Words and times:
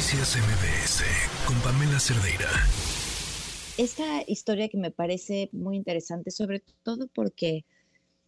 Noticias 0.00 0.34
MBS 0.38 1.02
con 1.46 1.60
Pamela 1.60 2.00
Cerdeira. 2.00 2.48
Esta 3.76 4.22
historia 4.26 4.70
que 4.70 4.78
me 4.78 4.90
parece 4.90 5.50
muy 5.52 5.76
interesante, 5.76 6.30
sobre 6.30 6.62
todo 6.82 7.06
porque 7.08 7.66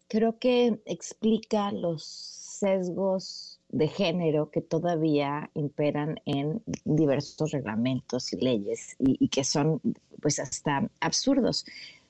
creo 0.07 0.39
que 0.39 0.83
explica 0.85 1.73
los 1.73 2.05
sesgos 2.05 3.59
de 3.71 3.89
género 3.89 4.51
que 4.51 4.61
todavía 4.61 5.51
imperan 5.55 6.21
en 6.27 6.63
diversos 6.85 7.53
reglamentos 7.53 8.35
y 8.35 8.37
leyes 8.37 8.95
y, 8.99 9.17
y 9.19 9.29
que 9.29 9.43
son 9.43 9.81
pues 10.21 10.41
hasta 10.41 10.91
absurdos. 11.01 11.65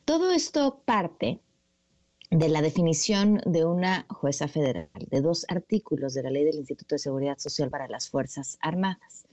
Todo 0.05 0.33
esto 0.33 0.83
parte 0.85 1.39
de 2.33 2.49
la 2.49 2.63
definición 2.63 3.41
de 3.47 3.65
una 3.65 4.07
jueza 4.09 4.49
federal 4.49 4.89
de 5.09 5.21
dos 5.21 5.47
artículos 5.49 6.15
de 6.15 6.25
la 6.25 6.31
ley 6.31 6.47
del 6.47 6.57
Instituto 6.57 6.97
de 6.97 6.99
Seguridad 6.99 7.39
Social 7.39 7.71
para 7.71 7.87
las 7.87 8.09
Fuerzas 8.09 8.59
Armadas. 8.61 9.29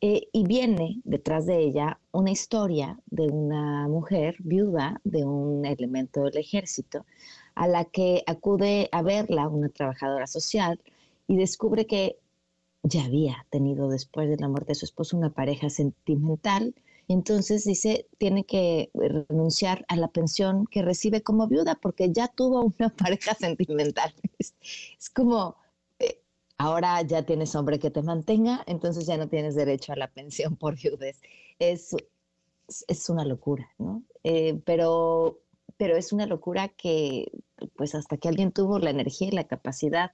Eh, 0.00 0.28
y 0.32 0.44
viene 0.44 1.00
detrás 1.04 1.46
de 1.46 1.58
ella 1.58 1.98
una 2.12 2.30
historia 2.30 3.00
de 3.06 3.26
una 3.28 3.88
mujer 3.88 4.36
viuda 4.38 5.00
de 5.02 5.24
un 5.24 5.66
elemento 5.66 6.22
del 6.22 6.36
ejército 6.36 7.04
a 7.56 7.66
la 7.66 7.84
que 7.84 8.22
acude 8.26 8.88
a 8.92 9.02
verla 9.02 9.48
una 9.48 9.68
trabajadora 9.70 10.28
social 10.28 10.80
y 11.26 11.36
descubre 11.36 11.86
que 11.86 12.16
ya 12.84 13.04
había 13.06 13.44
tenido 13.50 13.88
después 13.88 14.28
de 14.28 14.36
la 14.36 14.48
muerte 14.48 14.68
de 14.68 14.76
su 14.76 14.84
esposo 14.84 15.16
una 15.16 15.30
pareja 15.30 15.68
sentimental 15.68 16.74
entonces 17.08 17.64
dice, 17.64 18.06
tiene 18.18 18.44
que 18.44 18.90
renunciar 18.92 19.84
a 19.88 19.96
la 19.96 20.08
pensión 20.08 20.66
que 20.66 20.82
recibe 20.82 21.22
como 21.22 21.48
viuda 21.48 21.74
porque 21.74 22.12
ya 22.12 22.28
tuvo 22.28 22.72
una 22.78 22.90
pareja 22.96 23.34
sentimental. 23.34 24.14
Es, 24.38 24.54
como, 25.10 25.56
ahora 26.58 27.00
ya 27.02 27.22
tienes 27.22 27.54
hombre 27.54 27.78
que 27.78 27.90
te 27.90 28.02
mantenga, 28.02 28.62
entonces 28.66 29.06
ya 29.06 29.16
no 29.16 29.28
tienes 29.28 29.54
derecho 29.54 29.92
a 29.92 29.96
la 29.96 30.08
pensión 30.08 30.56
por 30.56 30.76
viudez. 30.76 31.22
Es, 31.58 31.96
es 32.86 33.08
una 33.08 33.24
locura, 33.24 33.68
¿no? 33.78 34.02
Eh, 34.24 34.60
pero, 34.64 35.40
pero 35.76 35.96
es 35.96 36.12
una 36.12 36.26
locura 36.26 36.68
que, 36.68 37.30
pues 37.76 37.94
hasta 37.94 38.16
que 38.18 38.28
alguien 38.28 38.52
tuvo 38.52 38.78
la 38.78 38.90
energía 38.90 39.28
y 39.28 39.32
la 39.32 39.44
capacidad 39.44 40.12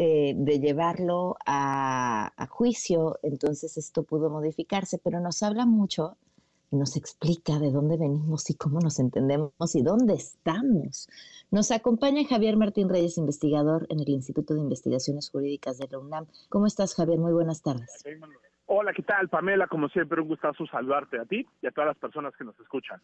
eh, 0.00 0.34
de 0.36 0.60
llevarlo 0.60 1.36
a, 1.44 2.32
juicio, 2.50 3.18
entonces 3.22 3.76
esto 3.76 4.04
pudo 4.04 4.30
modificarse, 4.30 4.98
pero 4.98 5.20
nos 5.20 5.42
habla 5.42 5.66
mucho 5.66 6.16
nos 6.70 6.96
explica 6.96 7.58
de 7.58 7.70
dónde 7.70 7.96
venimos 7.96 8.50
y 8.50 8.54
cómo 8.54 8.80
nos 8.80 8.98
entendemos 8.98 9.74
y 9.74 9.82
dónde 9.82 10.14
estamos. 10.14 11.08
Nos 11.50 11.70
acompaña 11.70 12.26
Javier 12.28 12.56
Martín 12.56 12.88
Reyes, 12.88 13.16
investigador 13.16 13.86
en 13.88 14.00
el 14.00 14.08
Instituto 14.08 14.54
de 14.54 14.60
Investigaciones 14.60 15.30
Jurídicas 15.30 15.78
de 15.78 15.88
la 15.88 15.98
UNAM. 15.98 16.26
¿Cómo 16.48 16.66
estás, 16.66 16.94
Javier? 16.94 17.18
Muy 17.18 17.32
buenas 17.32 17.62
tardes. 17.62 18.04
Hola, 18.66 18.92
¿qué 18.92 19.02
tal, 19.02 19.30
Pamela? 19.30 19.66
Como 19.66 19.88
siempre, 19.88 20.20
un 20.20 20.28
gustazo 20.28 20.66
saludarte 20.66 21.18
a 21.18 21.24
ti 21.24 21.46
y 21.62 21.66
a 21.66 21.70
todas 21.70 21.88
las 21.88 21.96
personas 21.96 22.34
que 22.36 22.44
nos 22.44 22.58
escuchan. 22.60 23.00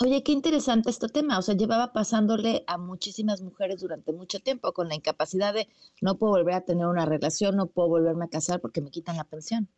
Oye, 0.00 0.22
qué 0.22 0.32
interesante 0.32 0.90
este 0.90 1.08
tema. 1.08 1.38
O 1.38 1.42
sea, 1.42 1.54
llevaba 1.54 1.92
pasándole 1.92 2.62
a 2.66 2.76
muchísimas 2.76 3.40
mujeres 3.40 3.80
durante 3.80 4.12
mucho 4.12 4.40
tiempo 4.40 4.72
con 4.72 4.88
la 4.88 4.96
incapacidad 4.96 5.54
de 5.54 5.68
no 6.02 6.18
puedo 6.18 6.32
volver 6.32 6.54
a 6.54 6.60
tener 6.60 6.86
una 6.86 7.06
relación, 7.06 7.56
no 7.56 7.66
puedo 7.66 7.88
volverme 7.88 8.26
a 8.26 8.28
casar 8.28 8.60
porque 8.60 8.82
me 8.82 8.90
quitan 8.90 9.16
la 9.16 9.24
pensión. 9.24 9.68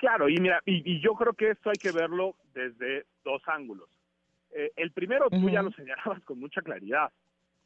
Claro, 0.00 0.30
y 0.30 0.38
mira, 0.38 0.62
y, 0.64 0.98
yo 1.00 1.12
creo 1.12 1.34
que 1.34 1.50
esto 1.50 1.68
hay 1.68 1.76
que 1.76 1.92
verlo 1.92 2.34
desde 2.54 3.04
dos 3.22 3.42
ángulos. 3.46 3.90
Eh, 4.50 4.72
el 4.76 4.92
primero, 4.92 5.28
tú 5.28 5.50
ya 5.50 5.60
lo 5.60 5.70
señalabas 5.72 6.22
con 6.24 6.40
mucha 6.40 6.62
claridad. 6.62 7.12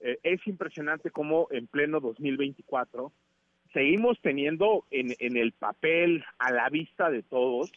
Eh, 0.00 0.18
es 0.24 0.44
impresionante 0.48 1.12
cómo 1.12 1.46
en 1.52 1.68
pleno 1.68 2.00
2024 2.00 3.12
seguimos 3.72 4.20
teniendo 4.20 4.84
en, 4.90 5.14
en 5.20 5.36
el 5.36 5.52
papel 5.52 6.24
a 6.40 6.50
la 6.50 6.68
vista 6.70 7.08
de 7.08 7.22
todos 7.22 7.70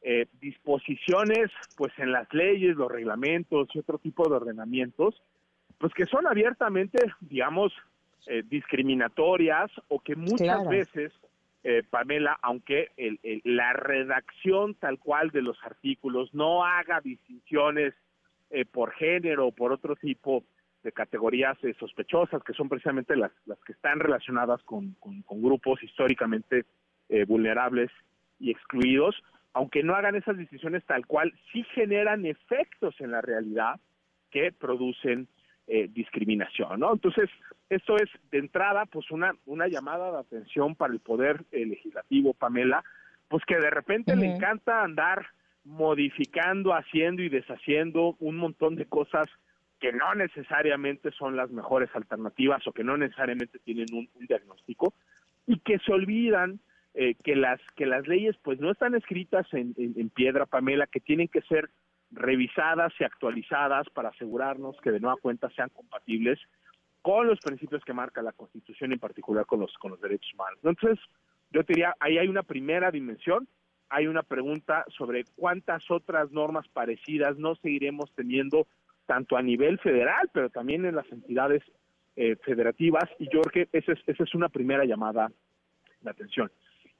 eh, 0.00 0.24
disposiciones 0.40 1.50
pues 1.76 1.92
en 1.98 2.10
las 2.10 2.32
leyes, 2.32 2.76
los 2.76 2.90
reglamentos 2.90 3.68
y 3.74 3.78
otro 3.78 3.98
tipo 3.98 4.26
de 4.26 4.36
ordenamientos, 4.36 5.22
pues 5.76 5.92
que 5.92 6.06
son 6.06 6.26
abiertamente, 6.26 6.98
digamos, 7.20 7.74
discriminatorias 8.46 9.70
o 9.88 10.00
que 10.00 10.14
muchas 10.14 10.68
veces, 10.68 11.12
eh, 11.70 11.82
Pamela, 11.82 12.38
aunque 12.40 12.92
la 13.44 13.74
redacción 13.74 14.74
tal 14.76 14.98
cual 14.98 15.30
de 15.30 15.42
los 15.42 15.62
artículos 15.62 16.32
no 16.32 16.64
haga 16.64 17.02
distinciones 17.02 17.92
por 18.72 18.92
género 18.92 19.48
o 19.48 19.52
por 19.52 19.72
otro 19.72 19.94
tipo 19.94 20.44
de 20.82 20.92
categorías 20.92 21.58
sospechosas, 21.78 22.42
que 22.42 22.54
son 22.54 22.70
precisamente 22.70 23.14
las, 23.16 23.32
las 23.44 23.58
que 23.64 23.72
están 23.72 24.00
relacionadas 24.00 24.62
con 24.62 24.96
grupos 25.28 25.82
históricamente 25.82 26.64
vulnerables 27.26 27.90
y 28.38 28.50
excluidos, 28.50 29.14
aunque 29.52 29.82
no 29.82 29.94
hagan 29.94 30.16
esas 30.16 30.38
decisiones 30.38 30.82
tal 30.86 31.06
cual, 31.06 31.34
sí 31.52 31.64
generan 31.74 32.24
efectos 32.24 32.98
en 33.00 33.10
la 33.10 33.20
realidad 33.20 33.78
que 34.30 34.52
producen 34.52 35.28
eh, 35.68 35.88
discriminación, 35.92 36.80
¿no? 36.80 36.92
Entonces, 36.92 37.30
esto 37.68 37.96
es 37.96 38.08
de 38.30 38.38
entrada, 38.38 38.86
pues 38.86 39.10
una, 39.10 39.34
una 39.46 39.68
llamada 39.68 40.10
de 40.10 40.18
atención 40.18 40.74
para 40.74 40.92
el 40.92 41.00
poder 41.00 41.44
eh, 41.52 41.66
legislativo, 41.66 42.34
Pamela, 42.34 42.82
pues 43.28 43.44
que 43.44 43.56
de 43.56 43.70
repente 43.70 44.16
le 44.16 44.26
encanta 44.26 44.82
andar 44.82 45.26
modificando, 45.64 46.72
haciendo 46.72 47.22
y 47.22 47.28
deshaciendo 47.28 48.16
un 48.20 48.36
montón 48.36 48.76
de 48.76 48.86
cosas 48.86 49.28
que 49.78 49.92
no 49.92 50.14
necesariamente 50.14 51.12
son 51.12 51.36
las 51.36 51.50
mejores 51.50 51.90
alternativas 51.94 52.66
o 52.66 52.72
que 52.72 52.84
no 52.84 52.96
necesariamente 52.96 53.58
tienen 53.60 53.86
un 53.92 54.08
diagnóstico 54.26 54.94
y 55.46 55.58
que 55.60 55.78
se 55.80 55.92
olvidan 55.92 56.60
eh, 56.94 57.14
que 57.22 57.36
las 57.36 57.60
que 57.76 57.86
las 57.86 58.08
leyes 58.08 58.36
pues 58.42 58.58
no 58.60 58.70
están 58.70 58.94
escritas 58.94 59.46
en, 59.52 59.74
piedra 60.10 60.46
Pamela 60.46 60.86
que 60.86 61.00
tienen 61.00 61.28
que 61.28 61.42
ser 61.42 61.70
revisadas 62.10 62.92
y 62.98 63.04
actualizadas 63.04 63.88
para 63.90 64.10
asegurarnos 64.10 64.76
que 64.82 64.90
de 64.90 65.00
nueva 65.00 65.16
cuenta 65.20 65.50
sean 65.50 65.68
compatibles 65.70 66.38
con 67.02 67.26
los 67.26 67.38
principios 67.40 67.84
que 67.84 67.92
marca 67.92 68.22
la 68.22 68.32
Constitución 68.32 68.92
en 68.92 68.98
particular 68.98 69.46
con 69.46 69.60
los 69.60 69.72
con 69.78 69.92
los 69.92 70.00
derechos 70.00 70.32
humanos. 70.34 70.58
Entonces 70.62 70.98
yo 71.50 71.62
diría 71.62 71.94
ahí 72.00 72.18
hay 72.18 72.28
una 72.28 72.42
primera 72.42 72.90
dimensión 72.90 73.48
hay 73.90 74.06
una 74.06 74.22
pregunta 74.22 74.84
sobre 74.96 75.24
cuántas 75.36 75.90
otras 75.90 76.30
normas 76.30 76.66
parecidas 76.68 77.38
no 77.38 77.54
seguiremos 77.56 78.12
teniendo 78.14 78.66
tanto 79.06 79.36
a 79.36 79.42
nivel 79.42 79.78
federal 79.78 80.30
pero 80.32 80.50
también 80.50 80.84
en 80.84 80.96
las 80.96 81.10
entidades 81.12 81.62
eh, 82.20 82.34
federativas. 82.44 83.04
Y 83.20 83.26
yo 83.32 83.42
creo 83.42 83.68
que 83.68 83.78
esa 83.78 83.92
es, 83.92 84.00
esa 84.08 84.24
es 84.24 84.34
una 84.34 84.48
primera 84.48 84.84
llamada 84.84 85.30
de 86.00 86.10
atención. 86.10 86.50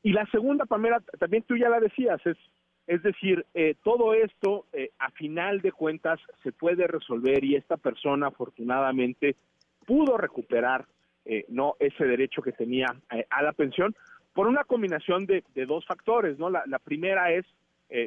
Y 0.00 0.12
la 0.12 0.24
segunda, 0.26 0.64
Pamela, 0.64 1.02
también 1.18 1.42
tú 1.42 1.56
ya 1.56 1.68
la 1.68 1.80
decías, 1.80 2.24
es, 2.24 2.36
es 2.88 3.02
decir, 3.02 3.44
eh, 3.52 3.74
todo 3.84 4.14
esto 4.14 4.64
eh, 4.72 4.90
a 4.98 5.10
final 5.10 5.60
de 5.60 5.72
cuentas 5.72 6.18
se 6.42 6.52
puede 6.52 6.86
resolver 6.86 7.44
y 7.44 7.54
esta 7.54 7.76
persona 7.76 8.28
afortunadamente 8.28 9.36
pudo 9.86 10.16
recuperar 10.16 10.86
eh, 11.26 11.44
no 11.48 11.76
ese 11.80 12.06
derecho 12.06 12.40
que 12.40 12.52
tenía 12.52 12.86
a 13.28 13.42
la 13.42 13.52
pensión 13.52 13.94
por 14.32 14.46
una 14.46 14.64
combinación 14.64 15.26
de, 15.26 15.44
dos 15.66 15.84
factores, 15.84 16.38
¿no? 16.38 16.48
La, 16.48 16.62
la 16.66 16.78
primera 16.78 17.30
es, 17.30 17.44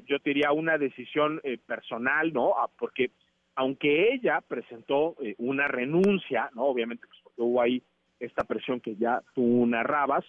yo 0.06 0.18
diría, 0.24 0.52
una 0.52 0.78
decisión 0.78 1.42
personal, 1.68 2.32
¿no? 2.34 2.54
Ah, 2.58 2.70
porque 2.80 3.12
aunque 3.56 4.14
ella 4.14 4.42
presentó 4.48 5.16
una 5.38 5.68
renuncia, 5.68 6.50
¿no? 6.56 6.64
Obviamente, 6.64 7.06
pues 7.06 7.20
porque 7.24 7.42
hubo 7.42 7.62
ahí 7.62 7.84
esta 8.20 8.46
presión 8.46 8.80
que 8.80 8.96
ya 8.96 9.22
tú 9.36 9.66
narrabas, 9.68 10.24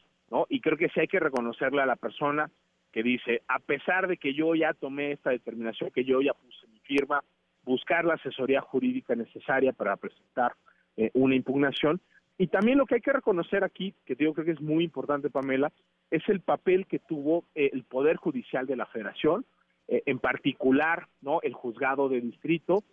y 0.49 0.61
creo 0.61 0.77
que 0.77 0.89
sí 0.89 1.01
hay 1.01 1.09
que 1.09 1.21
reconocerle 1.21 1.83
a 1.83 1.87
la 1.87 1.97
persona 1.97 2.51
que 2.93 3.03
dice, 3.03 3.43
a 3.49 3.59
pesar 3.59 4.07
de 4.07 4.19
que 4.19 4.35
yo 4.35 4.55
ya 4.55 4.75
tomé 4.75 5.13
esta 5.13 5.31
determinación, 5.31 5.91
que 5.91 6.05
yo 6.05 6.21
ya 6.21 6.35
puse 6.35 6.67
mi 6.69 6.79
firma, 6.81 7.25
buscar 7.65 8.05
la 8.05 8.15
asesoría 8.15 8.61
jurídica 8.61 9.15
necesaria 9.15 9.73
para 9.73 9.97
presentar 9.97 10.55
eh, 10.97 11.11
una 11.15 11.35
impugnación. 11.35 12.01
Y 12.39 12.49
también 12.49 12.79
lo 12.79 12.87
que 12.87 12.97
hay 12.97 13.01
que 13.01 13.13
reconocer 13.13 13.65
aquí, 13.65 13.95
que 14.05 14.15
digo 14.15 14.35
creo 14.35 14.45
que 14.45 14.53
es 14.53 14.61
muy 14.61 14.85
importante, 14.85 15.31
Pamela, 15.31 15.73
es 16.11 16.23
el 16.29 16.41
papel 16.41 16.87
que 16.87 16.99
tuvo 16.99 17.45
eh, 17.55 17.71
el 17.73 17.85
Poder 17.85 18.17
Judicial 18.17 18.67
de 18.67 18.77
la 18.77 18.87
Federación, 18.87 19.47
eh, 19.89 20.03
en 20.07 20.19
particular, 20.19 21.09
¿no? 21.23 21.41
El 21.43 21.55
juzgado 21.55 22.09
de 22.09 22.21
distrito. 22.21 22.85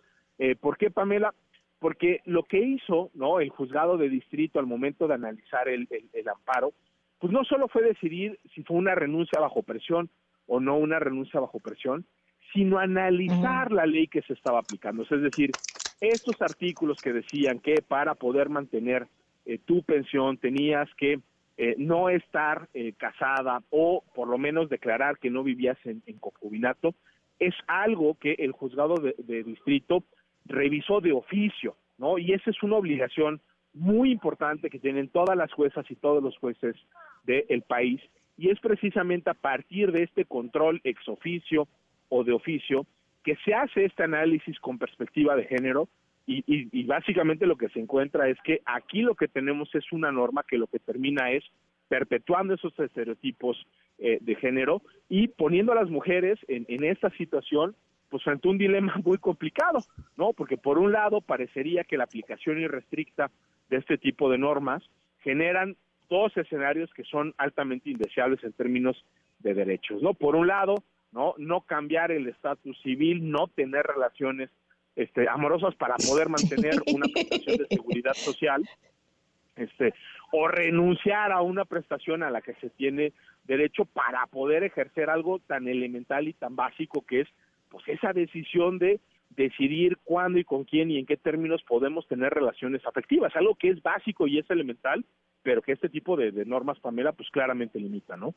¿Por 0.60 0.78
qué, 0.78 0.90
Pamela? 0.90 1.34
Porque 1.80 2.22
lo 2.24 2.44
que 2.44 2.60
hizo, 2.60 3.10
¿no? 3.12 3.40
El 3.40 3.50
juzgado 3.50 3.98
de 3.98 4.08
distrito 4.08 4.58
al 4.58 4.64
momento 4.64 5.06
de 5.06 5.12
analizar 5.12 5.68
el 5.68 5.86
amparo, 6.34 6.72
pues 7.20 7.32
no 7.32 7.44
solo 7.44 7.68
fue 7.68 7.82
decidir 7.82 8.38
si 8.54 8.62
fue 8.64 8.78
una 8.78 8.94
renuncia 8.94 9.38
bajo 9.38 9.62
presión 9.62 10.08
o 10.46 10.58
no 10.58 10.76
una 10.76 10.98
renuncia 10.98 11.38
bajo 11.38 11.60
presión, 11.60 12.06
sino 12.52 12.78
analizar 12.78 13.70
la 13.70 13.86
ley 13.86 14.08
que 14.08 14.22
se 14.22 14.32
estaba 14.32 14.58
aplicando. 14.58 15.02
Es 15.02 15.22
decir, 15.22 15.50
estos 16.00 16.40
artículos 16.40 17.00
que 17.00 17.12
decían 17.12 17.60
que 17.60 17.82
para 17.86 18.14
poder 18.14 18.48
mantener 18.48 19.06
eh, 19.44 19.58
tu 19.58 19.82
pensión 19.82 20.38
tenías 20.38 20.88
que 20.96 21.20
eh, 21.58 21.74
no 21.76 22.08
estar 22.08 22.68
eh, 22.72 22.94
casada 22.96 23.62
o 23.68 24.02
por 24.14 24.26
lo 24.26 24.38
menos 24.38 24.70
declarar 24.70 25.18
que 25.18 25.30
no 25.30 25.44
vivías 25.44 25.78
en, 25.84 26.02
concubinato, 26.18 26.94
es 27.38 27.54
algo 27.66 28.14
que 28.14 28.32
el 28.38 28.52
juzgado 28.52 28.94
de, 28.94 29.14
de, 29.18 29.44
distrito 29.44 30.02
revisó 30.46 31.00
de 31.00 31.12
oficio, 31.12 31.76
¿no? 31.98 32.18
Y 32.18 32.32
esa 32.32 32.50
es 32.50 32.62
una 32.62 32.76
obligación 32.76 33.40
muy 33.74 34.10
importante 34.10 34.70
que 34.70 34.78
tienen 34.78 35.08
todas 35.08 35.36
las 35.36 35.52
juezas 35.52 35.84
y 35.90 35.96
todos 35.96 36.22
los 36.22 36.36
jueces 36.38 36.76
del 37.30 37.62
país 37.62 38.00
y 38.36 38.50
es 38.50 38.58
precisamente 38.60 39.30
a 39.30 39.34
partir 39.34 39.92
de 39.92 40.04
este 40.04 40.24
control 40.24 40.80
ex 40.84 41.06
oficio 41.08 41.68
o 42.08 42.24
de 42.24 42.32
oficio 42.32 42.86
que 43.22 43.36
se 43.44 43.54
hace 43.54 43.84
este 43.84 44.02
análisis 44.02 44.58
con 44.60 44.78
perspectiva 44.78 45.36
de 45.36 45.44
género 45.44 45.88
y, 46.26 46.84
básicamente 46.84 47.44
lo 47.44 47.56
que 47.56 47.68
se 47.70 47.80
encuentra 47.80 48.28
es 48.28 48.38
que 48.44 48.60
aquí 48.64 49.02
lo 49.02 49.16
que 49.16 49.26
tenemos 49.26 49.74
es 49.74 49.90
una 49.90 50.12
norma 50.12 50.44
que 50.46 50.58
lo 50.58 50.68
que 50.68 50.78
termina 50.78 51.32
es 51.32 51.42
perpetuando 51.88 52.54
esos 52.54 52.78
estereotipos 52.78 53.66
eh, 53.98 54.18
de 54.20 54.36
género 54.36 54.80
y 55.08 55.28
poniendo 55.28 55.72
a 55.72 55.74
las 55.74 55.90
mujeres 55.90 56.38
en, 56.46 56.66
en 56.68 56.84
esta 56.84 57.10
situación 57.10 57.74
pues 58.10 58.26
ante 58.26 58.48
un 58.48 58.58
dilema 58.58 58.94
muy 59.04 59.18
complicado, 59.18 59.80
¿no? 60.16 60.32
Porque 60.32 60.56
por 60.56 60.78
un 60.78 60.92
lado 60.92 61.20
parecería 61.20 61.84
que 61.84 61.96
la 61.96 62.04
aplicación 62.04 62.60
irrestricta 62.60 63.30
de 63.68 63.78
este 63.78 63.98
tipo 63.98 64.30
de 64.30 64.38
normas 64.38 64.82
generan 65.20 65.76
dos 66.10 66.36
escenarios 66.36 66.92
que 66.92 67.04
son 67.04 67.34
altamente 67.38 67.88
indeseables 67.88 68.44
en 68.44 68.52
términos 68.52 69.02
de 69.38 69.54
derechos, 69.54 70.02
¿no? 70.02 70.12
Por 70.12 70.36
un 70.36 70.46
lado, 70.46 70.74
no 71.12 71.34
no 71.38 71.62
cambiar 71.62 72.10
el 72.10 72.26
estatus 72.26 72.78
civil, 72.82 73.30
no 73.30 73.46
tener 73.48 73.86
relaciones 73.86 74.50
este, 74.96 75.28
amorosas 75.28 75.74
para 75.76 75.96
poder 75.96 76.28
mantener 76.28 76.74
una 76.94 77.06
prestación 77.12 77.56
de 77.56 77.66
seguridad 77.70 78.12
social, 78.12 78.68
este, 79.56 79.94
o 80.32 80.48
renunciar 80.48 81.32
a 81.32 81.42
una 81.42 81.64
prestación 81.64 82.22
a 82.22 82.30
la 82.30 82.40
que 82.42 82.54
se 82.54 82.70
tiene 82.70 83.12
derecho 83.44 83.84
para 83.84 84.26
poder 84.26 84.64
ejercer 84.64 85.10
algo 85.10 85.38
tan 85.38 85.68
elemental 85.68 86.28
y 86.28 86.34
tan 86.34 86.56
básico 86.56 87.02
que 87.02 87.22
es 87.22 87.28
pues 87.68 87.86
esa 87.88 88.12
decisión 88.12 88.78
de 88.78 89.00
decidir 89.30 89.98
cuándo 90.02 90.38
y 90.38 90.44
con 90.44 90.64
quién 90.64 90.90
y 90.90 90.98
en 90.98 91.06
qué 91.06 91.16
términos 91.16 91.62
podemos 91.62 92.06
tener 92.08 92.32
relaciones 92.32 92.84
afectivas, 92.84 93.34
algo 93.36 93.54
que 93.54 93.70
es 93.70 93.82
básico 93.82 94.26
y 94.26 94.38
es 94.38 94.50
elemental, 94.50 95.04
pero 95.42 95.62
que 95.62 95.72
este 95.72 95.88
tipo 95.88 96.16
de, 96.16 96.32
de 96.32 96.44
normas, 96.44 96.78
Pamela, 96.80 97.12
pues 97.12 97.30
claramente 97.30 97.78
limita, 97.78 98.16
¿no? 98.16 98.34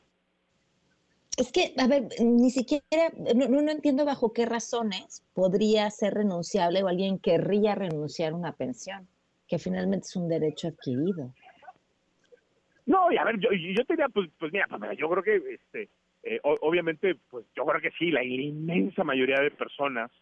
Es 1.36 1.50
que, 1.50 1.74
a 1.78 1.88
ver, 1.88 2.04
ni 2.20 2.50
siquiera, 2.50 3.10
no, 3.34 3.48
no, 3.48 3.70
entiendo 3.70 4.04
bajo 4.04 4.32
qué 4.32 4.46
razones 4.46 5.24
podría 5.34 5.90
ser 5.90 6.14
renunciable 6.14 6.82
o 6.82 6.88
alguien 6.88 7.18
querría 7.18 7.74
renunciar 7.74 8.32
a 8.32 8.36
una 8.36 8.52
pensión, 8.52 9.08
que 9.48 9.58
finalmente 9.58 10.06
es 10.06 10.14
un 10.14 10.28
derecho 10.28 10.68
adquirido. 10.68 11.34
No, 12.86 13.10
y 13.10 13.16
a 13.16 13.24
ver, 13.24 13.40
yo, 13.40 13.48
yo 13.50 13.84
te 13.84 13.94
diría, 13.94 14.08
pues, 14.08 14.30
pues 14.38 14.52
mira, 14.52 14.68
yo 14.96 15.08
creo 15.08 15.22
que, 15.24 15.54
este, 15.54 15.88
eh, 16.22 16.38
obviamente, 16.42 17.16
pues 17.30 17.46
yo 17.56 17.64
creo 17.64 17.80
que 17.80 17.90
sí, 17.98 18.12
la, 18.12 18.22
inmensa 18.22 19.02
mayoría 19.02 19.40
de 19.40 19.50
personas, 19.50 20.12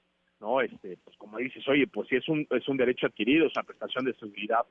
¿no? 0.41 0.63
Este, 0.63 0.97
pues 1.05 1.17
como 1.19 1.37
dices, 1.37 1.67
oye, 1.69 1.87
pues 1.89 2.09
si 2.09 2.17
es 2.17 2.29
un, 2.29 2.47
es 2.51 2.67
un 2.69 2.79
derecho 2.79 3.07
adquirido, 3.07 3.47
es 3.47 3.53
una 3.55 3.65
prestación 3.65 4.07
de 4.07 4.15
seguridad 4.15 4.65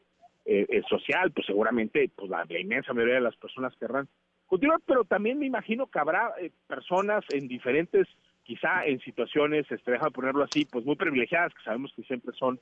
eh, 0.45 0.65
eh, 0.69 0.81
social, 0.89 1.31
pues 1.31 1.45
seguramente, 1.45 2.09
pues 2.15 2.29
la, 2.29 2.45
la 2.49 2.59
inmensa 2.59 2.93
mayoría 2.93 3.15
de 3.15 3.21
las 3.21 3.35
personas 3.35 3.75
querrán 3.77 4.07
continuar, 4.47 4.79
pero 4.85 5.05
también 5.05 5.39
me 5.39 5.45
imagino 5.45 5.87
que 5.87 5.99
habrá 5.99 6.33
eh, 6.39 6.51
personas 6.67 7.23
en 7.29 7.47
diferentes, 7.47 8.07
quizá 8.43 8.85
en 8.85 8.99
situaciones, 8.99 9.65
este, 9.71 9.91
déjame 9.91 10.11
ponerlo 10.11 10.43
así, 10.43 10.65
pues 10.65 10.83
muy 10.83 10.95
privilegiadas, 10.95 11.53
que 11.53 11.63
sabemos 11.63 11.93
que 11.95 12.03
siempre 12.03 12.33
son 12.37 12.59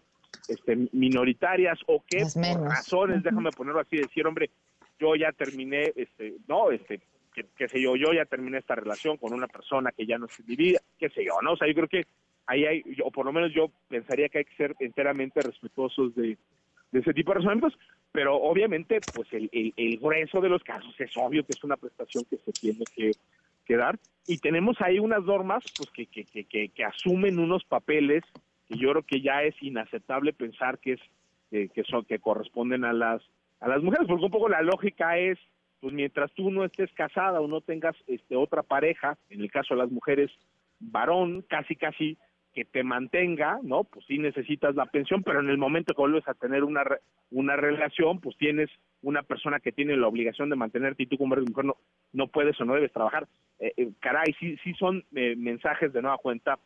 este, 0.47 0.87
minoritarias, 0.91 1.79
o 1.87 2.03
que 2.05 2.19
por 2.19 2.61
razones, 2.61 3.23
déjame 3.23 3.49
ponerlo 3.51 3.79
así, 3.79 3.97
decir, 3.97 4.27
hombre, 4.27 4.49
yo 4.99 5.15
ya 5.15 5.31
terminé, 5.31 5.93
este, 5.95 6.35
no, 6.47 6.69
este, 6.69 6.99
que, 7.33 7.45
qué 7.57 7.67
sé 7.69 7.81
yo, 7.81 7.95
yo 7.95 8.13
ya 8.13 8.25
terminé 8.25 8.57
esta 8.57 8.75
relación 8.75 9.17
con 9.17 9.33
una 9.33 9.47
persona 9.47 9.91
que 9.91 10.05
ya 10.05 10.17
no 10.17 10.27
se 10.27 10.43
divide, 10.43 10.79
qué 10.99 11.09
sé 11.09 11.25
yo, 11.25 11.41
¿no? 11.41 11.53
O 11.53 11.57
sea, 11.57 11.67
yo 11.67 11.73
creo 11.73 11.87
que 11.87 12.05
ahí 12.45 12.65
hay, 12.65 12.83
o 13.03 13.09
por 13.09 13.25
lo 13.25 13.31
menos 13.31 13.51
yo 13.53 13.71
pensaría 13.87 14.27
que 14.29 14.39
hay 14.39 14.45
que 14.45 14.55
ser 14.57 14.75
enteramente 14.79 15.41
respetuosos 15.41 16.13
de, 16.13 16.37
de 16.91 16.99
ese 16.99 17.13
tipo 17.13 17.31
de 17.31 17.35
razonamientos, 17.35 17.77
pero 18.11 18.35
obviamente 18.35 19.01
pues 19.01 19.31
el, 19.31 19.49
el, 19.51 19.97
grueso 19.97 20.41
de 20.41 20.49
los 20.49 20.63
casos 20.63 20.93
es 20.99 21.11
obvio 21.15 21.45
que 21.45 21.53
es 21.53 21.63
una 21.63 21.77
prestación 21.77 22.25
que 22.25 22.37
se 22.37 22.53
tiene 22.53 22.85
que, 22.87 23.15
dar. 23.75 23.99
Y 24.25 24.39
tenemos 24.39 24.81
ahí 24.81 24.97
unas 24.97 25.23
normas 25.23 25.63
pues 25.75 25.91
que, 25.91 26.07
que, 26.07 26.25
que, 26.25 26.69
que, 26.69 26.83
asumen 26.83 27.37
unos 27.37 27.63
papeles 27.65 28.23
que 28.67 28.77
yo 28.77 28.89
creo 28.91 29.03
que 29.03 29.21
ya 29.21 29.43
es 29.43 29.53
inaceptable 29.61 30.33
pensar 30.33 30.79
que 30.79 30.93
es 30.93 30.99
que 31.51 31.83
son 31.83 32.05
que 32.05 32.19
corresponden 32.19 32.83
a 32.83 32.93
las 32.93 33.21
a 33.59 33.67
las 33.67 33.81
mujeres 33.83 34.07
porque 34.07 34.25
un 34.25 34.31
poco 34.31 34.49
la 34.49 34.61
lógica 34.61 35.17
es 35.17 35.37
pues 35.79 35.93
mientras 35.93 36.31
tú 36.33 36.51
no 36.51 36.65
estés 36.65 36.91
casada 36.93 37.41
o 37.41 37.47
no 37.47 37.61
tengas 37.61 37.95
este 38.07 38.35
otra 38.35 38.63
pareja 38.63 39.17
en 39.29 39.41
el 39.41 39.51
caso 39.51 39.73
de 39.73 39.81
las 39.81 39.91
mujeres 39.91 40.31
varón 40.79 41.43
casi 41.47 41.75
casi 41.75 42.17
que 42.53 42.65
te 42.65 42.83
mantenga, 42.83 43.59
¿no? 43.63 43.83
Pues 43.83 44.05
sí 44.05 44.17
necesitas 44.17 44.75
la 44.75 44.85
pensión, 44.85 45.23
pero 45.23 45.39
en 45.39 45.49
el 45.49 45.57
momento 45.57 45.93
que 45.93 46.01
vuelves 46.01 46.27
a 46.27 46.33
tener 46.33 46.63
una, 46.63 46.83
una 47.31 47.55
relación, 47.55 48.19
pues 48.19 48.35
tienes 48.37 48.69
una 49.01 49.23
persona 49.23 49.59
que 49.59 49.71
tiene 49.71 49.95
la 49.95 50.07
obligación 50.07 50.49
de 50.49 50.55
mantenerte 50.55 51.03
y 51.03 51.07
tú 51.07 51.17
como 51.17 51.35
mujer 51.35 51.65
no, 51.65 51.77
no 52.13 52.27
puedes 52.27 52.59
o 52.59 52.65
no 52.65 52.75
debes 52.75 52.91
trabajar. 52.91 53.27
Eh, 53.59 53.73
eh, 53.77 53.91
caray, 53.99 54.33
sí, 54.39 54.57
sí 54.63 54.73
son 54.73 55.05
eh, 55.15 55.35
mensajes 55.35 55.93
de 55.93 56.01
nueva 56.01 56.17
cuenta 56.17 56.59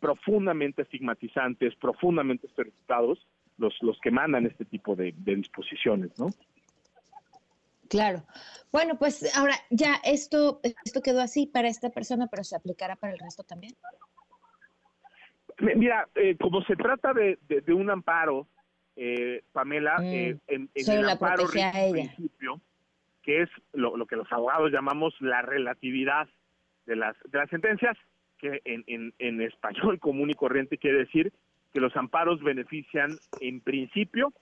profundamente 0.00 0.82
estigmatizantes, 0.82 1.74
profundamente 1.74 2.46
estereotipados 2.46 3.26
los, 3.56 3.74
los 3.82 3.98
que 4.00 4.12
mandan 4.12 4.46
este 4.46 4.64
tipo 4.64 4.94
de, 4.94 5.12
de 5.16 5.34
disposiciones, 5.34 6.16
¿no? 6.20 6.28
Claro. 7.88 8.22
Bueno, 8.70 8.98
pues 8.98 9.34
ahora 9.36 9.54
ya 9.70 9.96
esto, 10.04 10.60
esto 10.62 11.02
quedó 11.02 11.20
así 11.20 11.46
para 11.46 11.68
esta 11.68 11.90
persona, 11.90 12.28
pero 12.28 12.44
se 12.44 12.54
aplicará 12.54 12.96
para 12.96 13.14
el 13.14 13.18
resto 13.18 13.42
también. 13.42 13.74
Mira, 15.58 16.08
eh, 16.14 16.36
como 16.40 16.62
se 16.62 16.76
trata 16.76 17.12
de, 17.12 17.38
de, 17.48 17.72
un 17.72 17.90
amparo, 17.90 18.46
eh, 18.96 19.42
Pamela, 19.52 19.98
mm, 19.98 20.04
eh, 20.04 20.38
en, 20.46 20.70
el 20.74 21.08
amparo 21.08 21.46
principio, 21.48 22.60
que 23.22 23.42
es 23.42 23.50
lo, 23.72 23.96
lo, 23.96 24.06
que 24.06 24.16
los 24.16 24.30
abogados 24.32 24.70
llamamos 24.70 25.14
la 25.20 25.42
relatividad 25.42 26.28
de 26.86 26.96
las, 26.96 27.16
de 27.28 27.38
las 27.38 27.50
sentencias, 27.50 27.96
que 28.38 28.60
en, 28.64 28.84
en, 28.86 29.12
en 29.18 29.42
español 29.42 29.98
común 30.00 30.30
y 30.30 30.34
corriente 30.34 30.78
quiere 30.78 30.98
decir 30.98 31.32
que 31.72 31.80
los 31.80 31.94
amparos 31.96 32.42
benefician 32.42 33.18
en 33.40 33.60
principio 33.60 34.32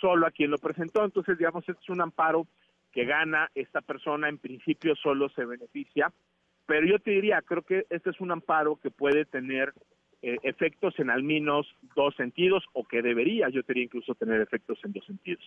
solo 0.00 0.26
a 0.26 0.30
quien 0.30 0.50
lo 0.50 0.58
presentó. 0.58 1.04
Entonces, 1.04 1.38
digamos, 1.38 1.68
este 1.68 1.80
es 1.80 1.88
un 1.88 2.00
amparo 2.00 2.46
que 2.90 3.04
gana 3.04 3.50
esta 3.54 3.80
persona, 3.80 4.28
en 4.28 4.38
principio 4.38 4.94
solo 4.96 5.28
se 5.30 5.44
beneficia. 5.44 6.12
Pero 6.66 6.86
yo 6.86 6.98
te 6.98 7.10
diría, 7.10 7.42
creo 7.42 7.62
que 7.62 7.86
este 7.90 8.10
es 8.10 8.20
un 8.20 8.32
amparo 8.32 8.76
que 8.76 8.90
puede 8.90 9.24
tener 9.24 9.72
eh, 10.26 10.38
efectos 10.42 10.98
en 10.98 11.10
al 11.10 11.22
menos 11.22 11.66
dos 11.94 12.16
sentidos 12.16 12.64
o 12.72 12.84
que 12.84 13.02
debería 13.02 13.50
yo 13.50 13.60
diría 13.68 13.84
incluso 13.84 14.14
tener 14.14 14.40
efectos 14.40 14.78
en 14.82 14.92
dos 14.92 15.04
sentidos. 15.04 15.44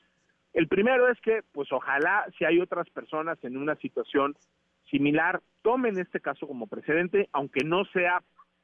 El 0.54 0.68
primero 0.68 1.08
es 1.08 1.20
que, 1.22 1.42
pues 1.52 1.72
ojalá 1.72 2.28
si 2.38 2.46
hay 2.46 2.60
otras 2.60 2.88
personas 2.92 3.44
en 3.44 3.58
una 3.58 3.76
situación 3.78 4.36
similar, 4.92 5.42
tomen 5.64 5.98
este 5.98 6.20
caso 6.20 6.46
como 6.46 6.68
precedente, 6.68 7.28
aunque 7.32 7.64
no 7.64 7.86
sea 7.86 8.22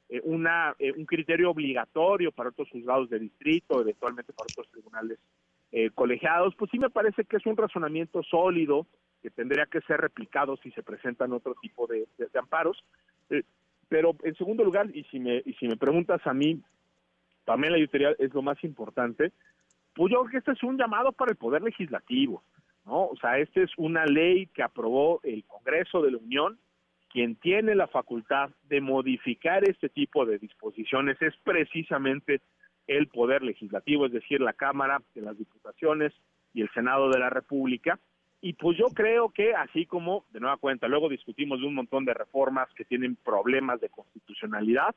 eh, 0.08 0.22
una, 0.24 0.76
eh, 0.78 0.92
un 0.92 1.06
criterio 1.06 1.50
obligatorio 1.50 2.32
para 2.32 2.50
otros 2.50 2.70
juzgados 2.70 3.10
de 3.10 3.18
distrito, 3.18 3.82
eventualmente 3.82 4.34
para 4.34 4.46
otros 4.52 4.70
tribunales 4.70 5.18
colegiados, 5.96 6.54
pues 6.56 6.70
sí 6.70 6.78
me 6.78 6.92
parece 6.92 7.24
que 7.24 7.38
es 7.38 7.46
un 7.48 7.58
razonamiento 7.58 8.22
sólido 8.22 8.86
que 9.24 9.32
tendría 9.32 9.66
que 9.66 9.82
ser 9.82 10.00
replicado 10.00 10.56
si 10.58 10.70
se 10.70 10.84
presentan 10.84 11.34
otro 11.34 11.56
tipo 11.60 11.88
de, 11.88 12.08
de 12.20 12.40
amparos. 12.40 12.78
Pero 13.94 14.16
en 14.24 14.34
segundo 14.34 14.64
lugar, 14.64 14.90
y 14.92 15.04
si 15.04 15.20
me, 15.20 15.44
y 15.46 15.54
si 15.54 15.68
me 15.68 15.78
preguntas 15.78 16.20
a 16.26 16.34
mí, 16.34 16.60
también 17.46 17.74
la 17.74 17.78
editorial 17.78 18.16
es 18.18 18.34
lo 18.34 18.42
más 18.42 18.58
importante, 18.64 19.32
pues 19.94 20.12
yo 20.12 20.22
creo 20.22 20.32
que 20.32 20.38
este 20.40 20.54
es 20.54 20.64
un 20.64 20.80
llamado 20.80 21.12
para 21.12 21.30
el 21.30 21.38
Poder 21.38 21.62
Legislativo, 21.62 22.42
¿no? 22.88 23.06
O 23.06 23.16
sea, 23.18 23.38
esta 23.38 23.62
es 23.62 23.70
una 23.78 24.08
ley 24.08 24.48
que 24.48 24.64
aprobó 24.64 25.20
el 25.22 25.44
Congreso 25.44 26.02
de 26.02 26.10
la 26.10 26.18
Unión, 26.18 26.58
quien 27.12 27.36
tiene 27.36 27.76
la 27.76 27.86
facultad 27.86 28.50
de 28.64 28.82
modificar 28.82 29.64
este 29.64 29.90
tipo 29.90 30.26
de 30.26 30.40
disposiciones 30.40 31.22
es 31.22 31.36
precisamente 31.44 32.42
el 32.88 33.06
Poder 33.10 33.44
Legislativo, 33.44 34.08
es 34.08 34.12
decir, 34.12 34.42
la 34.42 34.54
Cámara 34.54 35.04
de 35.14 35.22
las 35.22 35.38
Diputaciones 35.38 36.14
y 36.56 36.64
el 36.64 36.72
Senado 36.72 37.12
de 37.12 37.20
la 37.20 37.30
República, 37.30 38.00
y 38.44 38.52
pues 38.52 38.78
yo 38.78 38.88
creo 38.88 39.30
que 39.30 39.54
así 39.54 39.86
como, 39.86 40.26
de 40.32 40.42
nueva 40.42 40.58
cuenta, 40.58 40.90
luego 40.90 41.08
discutimos 41.08 41.62
de 41.62 41.66
un 41.66 41.76
montón 41.76 42.04
de 42.04 42.14
reformas 42.14 42.68
que 42.76 42.84
tienen 42.84 43.16
problemas 43.16 43.80
de 43.80 43.88
constitucionalidad, 43.88 44.94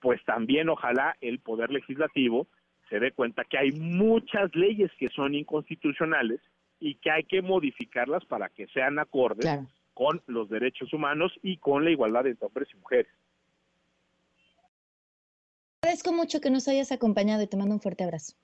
pues 0.00 0.22
también 0.26 0.68
ojalá 0.68 1.16
el 1.22 1.38
Poder 1.38 1.70
Legislativo 1.70 2.46
se 2.90 3.00
dé 3.00 3.12
cuenta 3.12 3.44
que 3.44 3.56
hay 3.56 3.72
muchas 3.72 4.54
leyes 4.54 4.90
que 4.98 5.08
son 5.08 5.34
inconstitucionales 5.34 6.42
y 6.78 6.96
que 6.96 7.10
hay 7.10 7.24
que 7.24 7.40
modificarlas 7.40 8.22
para 8.26 8.50
que 8.50 8.66
sean 8.66 8.98
acordes 8.98 9.48
con 9.94 10.20
los 10.26 10.50
derechos 10.50 10.92
humanos 10.92 11.32
y 11.42 11.56
con 11.56 11.84
la 11.86 11.92
igualdad 11.92 12.26
entre 12.26 12.48
hombres 12.48 12.68
y 12.74 12.76
mujeres. 12.76 13.12
Agradezco 15.80 16.12
mucho 16.12 16.42
que 16.42 16.50
nos 16.50 16.68
hayas 16.68 16.92
acompañado 16.92 17.42
y 17.42 17.46
te 17.46 17.56
mando 17.56 17.74
un 17.74 17.80
fuerte 17.80 18.04
abrazo. 18.04 18.36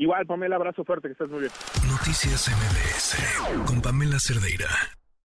Igual, 0.00 0.24
Pamela, 0.24 0.56
abrazo 0.56 0.82
fuerte, 0.82 1.08
que 1.08 1.12
estás 1.12 1.28
muy 1.28 1.40
bien. 1.40 1.52
Noticias 1.86 2.48
MBS 2.48 3.66
con 3.66 3.82
Pamela 3.82 4.18
Cerdeira. 4.18 4.66